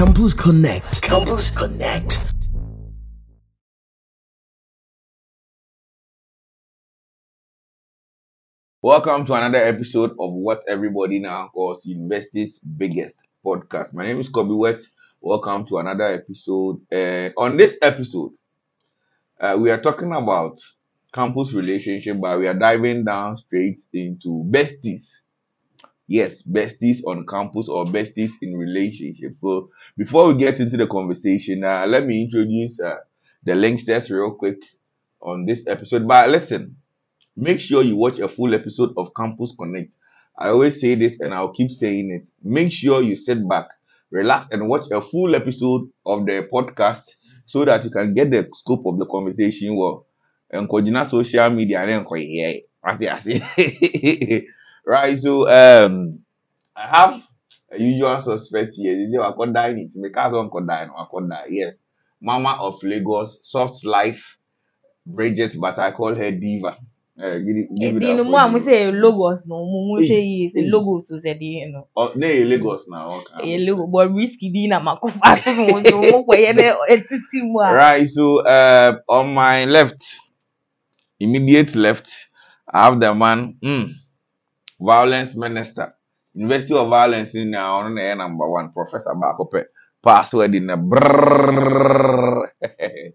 Campus 0.00 0.32
Connect. 0.32 1.02
Campus 1.02 1.50
Connect. 1.50 2.26
Welcome 8.80 9.26
to 9.26 9.34
another 9.34 9.58
episode 9.58 10.12
of 10.18 10.32
what 10.32 10.62
everybody 10.66 11.18
now 11.18 11.50
calls 11.52 11.84
university's 11.84 12.60
biggest 12.60 13.28
podcast. 13.44 13.92
My 13.92 14.06
name 14.06 14.18
is 14.20 14.30
Kobe 14.30 14.54
West. 14.54 14.88
Welcome 15.20 15.66
to 15.66 15.76
another 15.76 16.04
episode. 16.04 16.80
Uh, 16.90 17.28
on 17.36 17.58
this 17.58 17.76
episode, 17.82 18.32
uh, 19.38 19.58
we 19.60 19.70
are 19.70 19.82
talking 19.82 20.14
about 20.14 20.58
campus 21.12 21.52
relationship, 21.52 22.18
but 22.18 22.38
we 22.38 22.48
are 22.48 22.58
diving 22.58 23.04
down 23.04 23.36
straight 23.36 23.82
into 23.92 24.46
besties. 24.50 25.24
Yes, 26.10 26.42
besties 26.42 27.02
on 27.06 27.24
campus 27.26 27.68
or 27.70 27.86
besties 27.86 28.32
in 28.42 28.56
relationship. 28.56 29.36
So 29.40 29.70
before 29.96 30.26
we 30.28 30.34
get 30.38 30.60
into 30.60 30.76
the 30.76 30.86
conversation, 30.88 31.64
uh, 31.64 31.86
let 31.88 32.06
me 32.06 32.22
introduce 32.24 32.80
uh, 32.80 32.98
the 33.44 33.52
linksters 33.52 34.10
real 34.10 34.34
quick 34.34 34.58
on 35.22 35.46
this 35.46 35.66
episode. 35.68 36.08
But 36.08 36.30
listen, 36.30 36.76
make 37.36 37.60
sure 37.60 37.82
you 37.84 37.96
watch 37.96 38.18
a 38.20 38.28
full 38.28 38.54
episode 38.54 38.92
of 38.98 39.12
Campus 39.16 39.54
Connect. 39.58 39.96
I 40.38 40.48
always 40.50 40.80
say 40.80 40.96
this 40.96 41.20
and 41.20 41.34
I'll 41.34 41.52
keep 41.52 41.70
saying 41.70 42.10
it. 42.12 42.30
Make 42.42 42.72
sure 42.72 43.02
you 43.02 43.16
sit 43.16 43.48
back, 43.48 43.68
relax, 44.10 44.48
and 44.52 44.68
watch 44.68 44.88
a 44.92 45.00
full 45.02 45.34
episode 45.36 45.90
of 46.06 46.26
the 46.26 46.48
podcast 46.52 47.04
so 47.46 47.64
that 47.66 47.84
you 47.84 47.90
can 47.90 48.14
get 48.14 48.30
the 48.30 48.48
scope 48.54 48.86
of 48.86 48.98
the 48.98 49.06
conversation 49.06 49.76
well. 49.76 50.06
And 50.50 50.68
social 51.08 51.50
media 51.50 51.80
and 51.82 51.92
then. 53.00 53.42
Right 54.86 55.10
there, 55.12 55.18
see? 55.18 55.18
right. 55.18 55.18
So 55.18 55.48
um 55.48 56.20
I 56.76 56.88
have 56.88 57.22
a 57.72 57.80
usual 57.80 58.20
suspect 58.20 58.74
here. 58.74 58.96
They 58.96 59.06
say 59.10 59.18
I 59.18 59.32
could 59.36 59.54
die 59.54 59.70
it. 59.70 59.92
Make 59.96 60.16
us 60.16 60.32
on 60.34 60.50
could 60.50 60.66
die, 60.66 60.86
I 60.96 61.04
could. 61.10 61.30
Yes. 61.50 61.82
Mama 62.20 62.58
of 62.60 62.82
Lagos, 62.82 63.38
soft 63.42 63.84
life, 63.84 64.38
Bridget, 65.06 65.56
but 65.60 65.78
I 65.78 65.92
call 65.92 66.14
her 66.14 66.30
Diva. 66.32 66.78
Uh, 67.20 67.38
give 67.38 67.56
it, 67.56 67.68
give 67.78 67.96
it 67.96 68.04
Èdè 68.04 68.06
up 68.06 68.26
mo 68.26 68.58
sɛ 68.58 68.92
logos 68.92 69.46
no 69.48 69.56
mo 69.64 69.78
mo 69.88 70.00
sɛ 70.00 70.18
Mm. 70.56 70.70
logos 70.72 71.08
so 71.08 71.16
sɛ 71.16 71.34
deɛ 71.40 71.72
no 71.72 71.86
Oh, 71.96 72.12
nee 72.16 72.44
Lagos 72.44 72.88
now. 72.88 73.12
Okay. 73.20 73.42
ɛyɛ 73.44 73.66
logo 73.66 73.86
but 73.86 74.14
risky 74.14 74.50
din 74.50 74.70
na 74.70 74.80
mako 74.80 75.08
fa 75.08 75.36
to 75.44 75.54
no 75.54 75.84
so 75.84 75.96
mo 76.02 76.24
yɛ 76.34 76.52
dɛ 76.58 76.66
ɛsisi 76.90 77.42
mu 77.42 77.60
a 77.60 77.72
Right. 77.74 78.08
So 78.08 78.40
uh, 78.46 78.98
on 79.08 79.34
my 79.34 79.64
left, 79.66 80.20
immediate 81.20 81.74
left, 81.74 82.28
I 82.72 82.84
have 82.86 83.00
the 83.00 83.14
man, 83.14 83.56
mm, 83.62 83.92
violence 84.80 85.36
minister, 85.36 85.94
University 86.34 86.74
of 86.74 86.88
Violence 86.88 87.34
in 87.34 87.50
the 87.52 88.14
number 88.16 88.48
one, 88.50 88.72
Professor 88.72 89.14
Bakope. 89.14 89.64
Password 90.02 90.54
in 90.54 90.66
the 90.66 90.76
brrrr. 90.76 92.48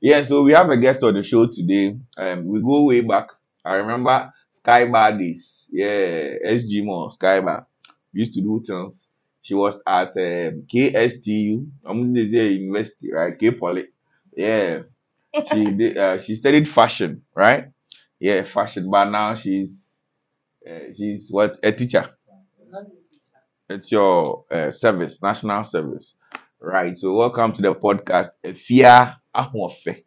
Yeah, 0.00 0.22
so 0.22 0.42
we 0.42 0.52
have 0.52 0.68
a 0.70 0.76
guest 0.76 1.02
on 1.04 1.14
the 1.14 1.22
show 1.22 1.46
today. 1.46 1.96
Um, 2.16 2.46
we 2.46 2.60
go 2.62 2.84
way 2.84 3.02
back. 3.02 3.28
I 3.64 3.76
remember 3.76 4.32
Skybar 4.52 5.18
days. 5.18 5.70
Yeah, 5.72 6.34
SG 6.44 6.84
Mo, 6.84 7.08
Skybar. 7.10 7.66
We 8.12 8.20
used 8.20 8.34
to 8.34 8.40
do 8.42 8.62
things. 8.66 9.08
She 9.42 9.54
was 9.54 9.80
at 9.86 10.08
um, 10.16 10.64
KSTU, 10.72 11.66
I'm 11.84 12.02
going 12.02 12.14
to 12.14 12.22
university, 12.22 13.12
right? 13.12 13.38
K 13.38 13.52
Poly. 13.52 13.86
Yeah. 14.36 14.82
She 15.52 15.64
did, 15.80 15.96
uh, 15.98 16.18
she 16.18 16.36
studied 16.36 16.68
fashion, 16.68 17.22
right? 17.34 17.66
Yeah, 18.20 18.42
fashion, 18.44 18.90
but 18.90 19.10
now 19.10 19.34
she's 19.34 19.91
uh, 20.68 20.92
she's 20.96 21.30
what 21.30 21.58
a 21.62 21.72
teacher. 21.72 22.04
It's 23.68 23.90
your 23.90 24.44
uh, 24.50 24.70
service, 24.70 25.22
national 25.22 25.64
service, 25.64 26.14
right? 26.60 26.96
So 26.96 27.14
welcome 27.14 27.52
to 27.54 27.62
the 27.62 27.74
podcast, 27.74 28.28
Efia 28.44 29.16
Ahofe. 29.34 30.04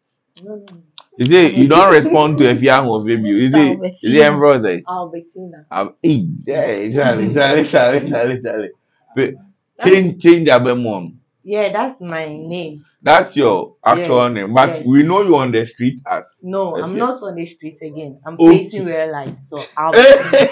You 1.18 1.26
see, 1.26 1.56
you 1.56 1.68
don't 1.68 1.92
respond 1.92 2.38
to 2.40 2.44
Efia 2.46 2.82
Ahofe, 2.84 3.26
you 3.26 3.50
see, 3.50 3.72
is 4.04 4.14
it 4.18 4.28
embroidery? 4.28 4.84
Albertina 4.88 5.66
Um, 5.72 5.96
eh, 6.04 6.20
yeah, 6.46 6.92
Charlie, 6.92 7.34
Charlie, 7.34 7.68
Charlie. 7.68 8.72
But 9.16 9.36
change, 9.82 10.22
change 10.22 10.48
your 10.48 10.76
mom. 10.76 11.20
Yeah 11.46 11.72
that's 11.72 12.02
my 12.02 12.26
name 12.28 12.86
That's 13.02 13.38
your 13.38 13.76
actual 13.86 14.30
Yeah, 14.30 14.30
name, 14.30 14.54
but 14.54 14.70
yes. 14.78 14.86
we 14.86 15.04
know 15.04 15.22
you 15.24 15.36
on 15.38 15.52
the 15.52 15.66
street 15.66 16.02
as. 16.08 16.26
no 16.44 16.76
I'm 16.76 16.94
Efia. 16.94 16.98
not 16.98 17.22
on 17.24 17.36
the 17.36 17.46
street 17.46 17.80
again 17.82 18.20
I'm 18.26 18.40
Okay. 18.40 18.58
facing 18.64 18.86
real 18.86 19.12
life 19.12 19.38
so 19.38 19.72
Albertina 19.78 20.50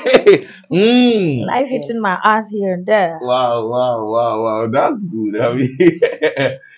mm. 0.72 1.46
life 1.48 1.68
hitting 1.70 2.02
my 2.02 2.20
ass 2.24 2.50
here 2.50 2.76
and 2.76 2.86
there 2.86 3.20
Wow, 3.22 3.68
wow, 3.68 4.10
wow, 4.10 4.44
wow. 4.44 4.68
That's 4.68 4.98
good. 5.12 5.40
I 5.42 5.54
mean, 5.56 5.78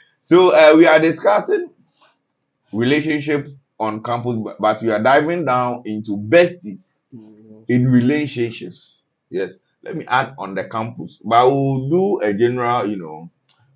so 0.21 0.49
uh, 0.55 0.75
we 0.77 0.87
are 0.87 0.99
discussing 0.99 1.69
relationship 2.73 3.47
on 3.79 4.03
campus, 4.03 4.37
but- 4.43 4.57
but 4.59 4.81
we 4.81 4.91
are 4.91 5.01
diving 5.03 5.45
down 5.45 5.83
into 5.85 6.17
besties 6.17 7.01
in 7.67 7.87
relationships. 7.89 9.05
Yes. 9.29 9.55
Let 9.83 9.95
me 9.97 10.05
add 10.07 10.35
on 10.37 10.55
the 10.55 10.65
campus, 10.65 11.19
but 11.23 11.47
we'll 11.49 11.89
do 11.89 12.19
a 12.21 12.33
general, 12.33 12.87
you 12.89 12.97
know, 12.97 13.29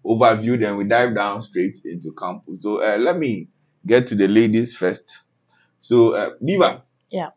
overview. 0.10 0.60
Then 0.60 0.78
we 0.78 0.86
dive 0.86 1.16
down 1.16 1.44
straight 1.44 1.78
into 1.86 2.14
campus. 2.18 2.64
So 2.64 2.84
uh, 2.84 2.98
let 2.98 3.18
me 3.18 3.50
get 3.86 4.08
to 4.08 4.16
the 4.16 4.28
ladies 4.28 4.76
first. 4.76 5.22
So, 5.80 6.14
uh, 6.16 6.32
Diva. 6.44 6.84
Yeah. 7.10 7.32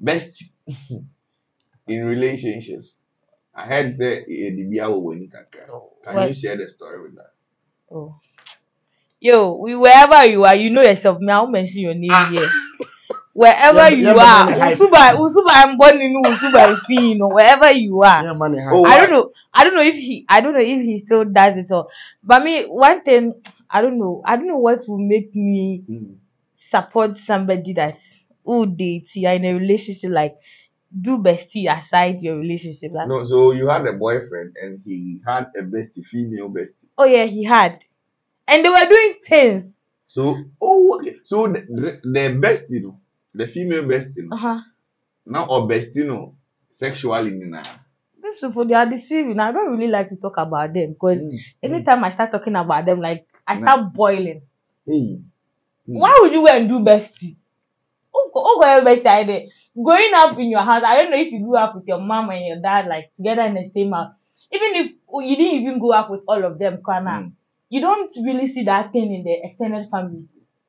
Best 0.00 0.44
in 1.88 2.06
relationships. 2.06 3.04
I 3.54 3.66
heard 3.66 3.96
say 3.96 4.18
eh, 4.20 4.50
the 4.56 4.68
beer 4.70 4.88
will 4.88 5.04
win. 5.04 5.30
Can 6.04 6.16
What? 6.16 6.28
you 6.28 6.34
share 6.34 6.56
the 6.56 6.68
story 6.68 7.02
with 7.02 7.18
us? 7.18 7.26
Oh. 7.90 8.20
Yo, 9.20 9.54
wherever 9.54 10.24
you 10.26 10.44
are, 10.44 10.54
you 10.54 10.70
know 10.70 10.82
yourself. 10.82 11.18
Me, 11.20 11.32
I 11.32 11.40
won't 11.40 11.52
mention 11.52 11.82
your 11.82 11.94
name 11.94 12.10
Ah. 12.12 12.30
here. 12.30 12.48
Wherever 13.38 13.94
Yeah, 13.94 14.10
you 14.14 14.18
are. 14.18 14.70
Usuba, 14.70 15.14
Usuba, 15.16 15.50
I'm 15.50 15.78
born 15.78 16.00
in 16.02 16.10
Usuba, 16.24 16.76
Fino, 16.76 17.28
wherever 17.28 17.70
you 17.70 18.02
are. 18.02 18.24
Yeah, 18.24 18.32
money 18.32 18.58
Oh, 18.60 18.84
I 18.84 18.98
don't 18.98 19.10
know. 19.10 19.30
I 19.54 19.62
don't 19.62 19.74
know 19.74 19.82
if 19.82 19.94
he. 19.94 20.26
I 20.28 20.40
don't 20.40 20.54
know 20.54 20.60
if 20.60 20.80
he 20.82 20.98
still 21.06 21.24
does 21.24 21.56
it 21.56 21.70
all. 21.70 21.88
But 22.24 22.42
me, 22.42 22.64
one 22.64 23.02
thing, 23.02 23.40
I 23.70 23.80
don't 23.80 23.96
know. 23.96 24.22
I 24.24 24.34
don't 24.34 24.48
know 24.48 24.58
what 24.58 24.80
will 24.88 24.98
make 24.98 25.32
me 25.36 25.84
Mm. 25.88 26.16
support 26.56 27.16
somebody 27.16 27.74
that's 27.74 28.02
who 28.44 28.66
dates 28.66 29.14
you 29.14 29.28
are 29.28 29.34
in 29.34 29.44
a 29.44 29.54
relationship. 29.54 30.10
Like, 30.10 30.36
do 31.08 31.18
bestie 31.18 31.70
aside 31.70 32.20
your 32.20 32.38
relationship. 32.38 32.90
Like, 32.92 33.06
No, 33.06 33.24
so 33.24 33.52
you 33.52 33.68
had 33.68 33.86
a 33.86 33.92
boyfriend 33.92 34.56
and 34.60 34.80
he 34.84 35.20
had 35.24 35.46
a 35.56 35.62
bestie, 35.62 36.04
female 36.04 36.50
bestie. 36.50 36.88
oh 36.98 37.04
yeah, 37.04 37.24
he 37.26 37.44
had, 37.44 37.84
and 38.48 38.64
they 38.64 38.68
were 38.68 38.88
doing 38.88 39.14
things. 39.22 39.80
So, 40.08 40.42
oh, 40.60 40.98
okay. 40.98 41.20
So 41.22 41.46
the, 41.46 41.60
the, 41.68 42.00
the 42.02 42.24
bestie, 42.40 42.82
no, 42.82 42.98
the 43.38 43.46
female 43.46 43.84
bestie, 43.84 44.24
Uh 44.26 44.34
no, 44.34 44.36
huh. 44.36 44.60
now 45.26 45.44
or 45.52 45.68
bestie, 45.70 46.04
no, 46.06 46.34
sexually, 46.70 47.30
Nina. 47.32 47.62
These 48.22 48.40
people 48.40 48.64
they 48.66 48.74
are 48.74 48.86
deceiving. 48.86 49.38
I 49.40 49.52
don't 49.52 49.70
really 49.72 49.90
like 49.90 50.08
to 50.10 50.16
talk 50.16 50.36
about 50.38 50.74
them 50.74 50.92
because 50.94 51.22
Mm. 51.22 51.38
anytime 51.62 52.04
I 52.04 52.10
start 52.10 52.30
talking 52.32 52.56
about 52.56 52.84
them, 52.86 53.00
like 53.00 53.26
I 53.46 53.54
Nah. 53.54 53.60
start 53.62 53.92
boiling. 53.94 54.42
Hey. 54.86 55.22
Mm. 55.88 55.98
Why 56.02 56.18
would 56.20 56.32
you 56.32 56.42
go 56.46 56.52
and 56.56 56.68
do 56.68 56.80
bestie? 56.80 57.36
Oh, 58.14 58.30
go- 58.34 58.42
oh, 58.48 58.56
go 58.60 58.84
bestie 58.84 59.06
I 59.06 59.24
dey. 59.24 59.48
Growing 59.86 60.12
up 60.14 60.38
in 60.38 60.50
your 60.50 60.62
house, 60.70 60.82
I 60.84 60.96
don't 61.02 61.10
know 61.12 61.18
if 61.26 61.30
you 61.32 61.40
grew 61.44 61.56
up 61.56 61.76
with 61.76 61.86
your 61.86 62.00
mom 62.00 62.30
and 62.30 62.44
your 62.46 62.60
dad 62.60 62.86
like 62.88 63.12
together 63.14 63.42
in 63.42 63.54
the 63.54 63.64
same 63.64 63.92
house. 63.92 64.12
Even 64.52 64.74
if 64.82 64.86
you 65.26 65.36
didn't 65.36 65.60
even 65.62 65.78
grow 65.78 65.92
up 65.92 66.10
with 66.10 66.24
all 66.26 66.44
of 66.44 66.58
them, 66.58 66.80
Kana, 66.84 67.10
Mm. 67.22 67.32
you 67.70 67.80
don't 67.80 68.10
really 68.26 68.48
see 68.48 68.64
that 68.64 68.92
thing 68.92 69.12
in 69.14 69.22
the 69.24 69.34
extended 69.44 69.86
family 69.86 70.24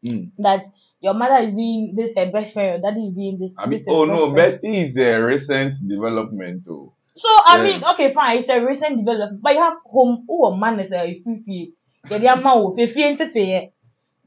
Mm. 0.07 0.31
that 0.37 0.65
your 1.01 1.13
mother 1.13 1.45
is 1.47 1.53
doing 1.53 1.93
this, 1.95 2.13
her 2.15 2.31
best 2.31 2.53
friend, 2.53 2.81
your 2.81 2.91
daddy 2.91 3.05
is 3.05 3.13
doing 3.13 3.37
this. 3.39 3.55
I 3.59 3.65
mean, 3.65 3.79
this, 3.79 3.87
oh 3.89 4.05
no, 4.05 4.29
bestie 4.31 4.75
is 4.85 4.97
a 4.97 5.19
recent 5.21 5.75
development, 5.87 6.63
oh. 6.69 6.93
So 7.15 7.27
I 7.27 7.57
Yeah. 7.57 7.63
mean, 7.63 7.83
okay, 7.83 8.09
fine, 8.13 8.39
it's 8.39 8.47
a 8.49 8.63
recent 8.65 8.99
development, 8.99 9.41
but 9.41 9.53
you 9.53 9.59
have 9.59 9.77
home 9.85 10.25
oh 10.29 10.55
man 10.55 10.79
is 10.79 10.93
a 10.93 11.21
fifi. 11.23 11.73
Yeah, 12.09 12.17
the 12.19 12.27
amount 12.33 12.79
of 12.79 12.89
fifi 12.91 13.71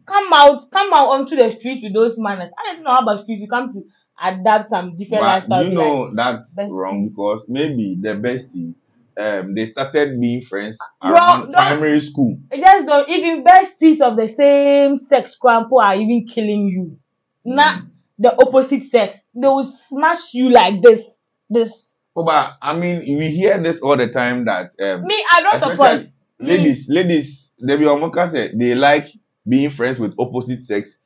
Come 0.05 0.33
out, 0.33 0.71
come 0.71 0.93
out 0.93 1.09
onto 1.11 1.37
the 1.37 1.51
streets 1.51 1.83
with 1.83 1.95
those 1.95 2.19
manners. 2.19 2.51
I 2.59 2.75
don't 2.75 2.83
know 2.83 2.97
about 2.99 3.21
streets. 3.21 3.41
You 3.41 3.49
come 3.49 3.71
to 3.73 3.83
adapt 4.21 4.69
some 4.69 4.97
different 4.97 5.23
But 5.23 5.43
lifestyles. 5.45 5.65
you 5.65 5.71
know 5.71 6.15
that's 6.15 6.57
bestie. 6.59 6.71
wrong 6.71 7.09
because 7.09 7.47
maybe 7.49 7.97
the 8.01 8.09
bestie, 8.17 8.75
um, 9.19 9.55
they 9.55 9.67
started 9.67 10.20
being 10.20 10.43
friends 10.43 10.79
around 11.03 11.43
don't- 11.43 11.53
primary 11.53 12.00
school. 12.00 12.38
just 12.56 12.87
don't 12.87 13.09
even 13.09 13.44
besties 13.44 14.00
of 14.00 14.17
the 14.17 14.29
same 14.29 14.97
sex 14.97 15.37
grandpa 15.37 15.76
are 15.76 15.97
even 15.97 16.26
killing 16.26 16.67
you. 16.69 16.99
Not 17.44 17.82
the 18.19 18.32
opposite 18.41 18.82
sex. 18.85 19.26
They 19.35 19.49
will 19.49 19.64
smash 19.64 20.35
you 20.35 20.50
like 20.50 20.81
this. 20.82 21.19
This 21.50 21.94
Oh, 22.14 22.25
but 22.25 22.55
I 22.61 22.76
mean, 22.76 23.00
we 23.19 23.29
hear 23.31 23.59
this 23.59 23.81
all 23.81 23.97
the 23.97 24.09
time 24.09 24.44
that 24.44 24.73
um, 24.82 25.05
me, 25.05 25.25
I 25.32 25.41
don't 25.43 25.61
support. 25.61 26.06
ladies, 26.38 26.87
ladies, 26.88 27.50
they 27.61 27.76
be 27.76 27.85
Omoka 27.85 28.31
said 28.31 28.53
they 28.58 28.75
like 28.75 29.08
being 29.49 29.70
friends 29.70 29.99
with 29.99 30.15
opposite 30.19 30.67
sex 30.67 30.99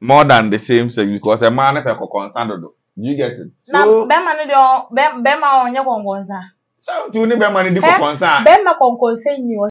more 0.00 0.24
than 0.24 0.48
the 0.50 0.58
same 0.58 0.90
sex 0.90 1.10
because 1.10 1.42
a 1.42 1.50
man 1.50 1.76
if 1.76 1.86
a 1.86 2.06
concerned 2.06 2.62
do 2.62 2.72
you 2.96 3.16
get 3.16 3.32
it 3.32 3.48
Na 3.68 3.84
so 3.84 4.06
bɛrima 4.06 4.36
no 4.36 4.44
deɛ 4.46 4.56
ɔ- 4.56 4.90
bɛm- 4.92 5.24
bɛrima 5.24 5.66
a 5.68 6.50
Sɛ 6.88 6.94
nti 7.08 7.18
wo 7.20 7.26
ne 7.26 7.34
bɛrima 7.40 7.60
no 7.64 7.70
di 7.74 7.80
kɔkɔnsa 7.80 8.28
a 8.38 8.44
bɛrima 8.46 8.72